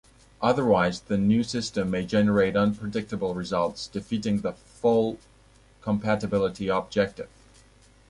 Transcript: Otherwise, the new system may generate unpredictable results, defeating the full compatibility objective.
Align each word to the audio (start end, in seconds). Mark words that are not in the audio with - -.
Otherwise, 0.41 1.01
the 1.01 1.15
new 1.19 1.43
system 1.43 1.91
may 1.91 2.03
generate 2.03 2.55
unpredictable 2.55 3.35
results, 3.35 3.85
defeating 3.85 4.41
the 4.41 4.53
full 4.53 5.19
compatibility 5.83 6.69
objective. 6.69 7.29